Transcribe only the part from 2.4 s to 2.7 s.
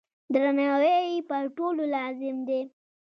دی.